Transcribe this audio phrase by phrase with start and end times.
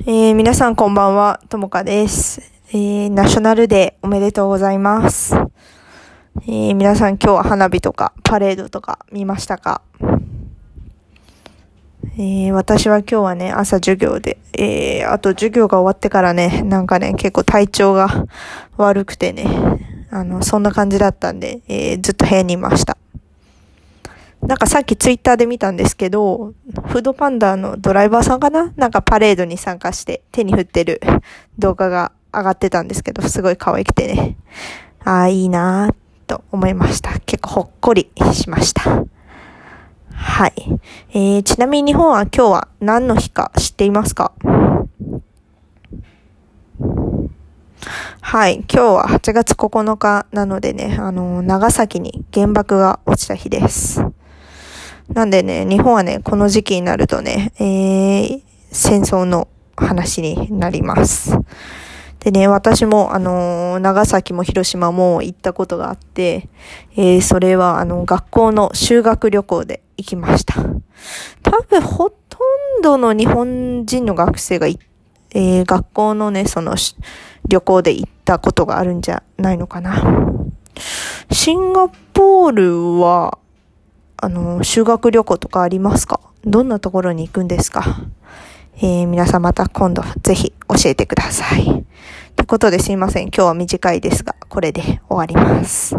[0.00, 2.40] えー、皆さんこんばんは、ともかです。
[2.70, 5.34] えー、ナショナルデーおめでとうございます。
[5.34, 9.82] えー、皆さん今日は花火とかパレードとか見ましたか？
[12.16, 18.26] えー、私は今日はね、朝授業で、えー、あと授業が終わってからね、なんかね、結構体調が
[18.76, 19.46] 悪くてね、
[20.10, 22.96] あの、そんな感じだったんで、えー、ずっと部屋にいました。
[24.42, 26.52] なんかさっきツイッターで見たんですけど、
[26.88, 28.72] フードパンダのドライバーさんかな？
[28.76, 31.00] なんかパレードに参加して手に振ってる
[31.58, 34.36] 動画が上がってたんですけど、すごい可愛くてね。
[35.04, 35.94] ああ、いいなぁ
[36.26, 37.18] と思いました。
[37.20, 39.04] 結構ほっこりしました。
[40.12, 40.52] はい。
[41.10, 44.32] えー、ちなみに日本は今日は何の日か知っていますか？
[48.20, 48.56] はい。
[48.56, 54.02] 今日は8月9日なのでね、あの、長崎に原爆が落ちた日です。
[55.08, 61.36] なんでね、日本はね、この時期になるとね、えー、戦争の話になります。
[62.20, 66.48] でね、私も、あのー、長崎も広島も行ったことがあって、
[66.94, 70.62] えー、それは、あの、学校の修学旅行で行きました。
[71.42, 72.38] 多分、ほと
[72.78, 76.76] んどの日本人の学生が、えー、学校のね、その、
[77.48, 80.00] 旅行で行ったことがあるんじゃないのかな。
[81.32, 83.38] シンガポールは、
[84.24, 86.20] あの、修学旅行とかありますか？
[86.44, 88.06] どんなところに行くんですか？
[88.76, 91.64] えー、皆さんまた今度ぜひ教えてください。
[91.64, 91.84] とい
[92.44, 93.24] うことですいません。
[93.24, 95.96] 今日は短いですが、これで終わります。